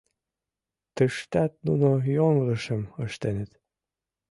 —Тыштат 0.95 1.51
нуно 1.65 1.89
йоҥылышым 2.15 2.81
ыштеныт. 3.05 3.51